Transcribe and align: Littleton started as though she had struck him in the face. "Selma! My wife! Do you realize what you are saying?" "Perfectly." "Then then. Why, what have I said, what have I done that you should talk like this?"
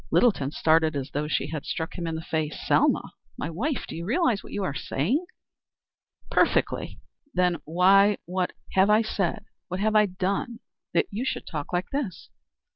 Littleton 0.09 0.49
started 0.49 0.95
as 0.95 1.11
though 1.11 1.27
she 1.27 1.51
had 1.51 1.63
struck 1.63 1.93
him 1.95 2.07
in 2.07 2.15
the 2.15 2.23
face. 2.23 2.57
"Selma! 2.65 3.13
My 3.37 3.51
wife! 3.51 3.85
Do 3.87 3.95
you 3.95 4.03
realize 4.03 4.43
what 4.43 4.51
you 4.51 4.63
are 4.63 4.73
saying?" 4.73 5.23
"Perfectly." 6.31 6.97
"Then 7.35 7.53
then. 7.53 7.61
Why, 7.65 8.17
what 8.25 8.53
have 8.71 8.89
I 8.89 9.03
said, 9.03 9.43
what 9.67 9.79
have 9.79 9.95
I 9.95 10.07
done 10.07 10.59
that 10.95 11.05
you 11.11 11.23
should 11.23 11.45
talk 11.45 11.71
like 11.71 11.91
this?" 11.91 12.29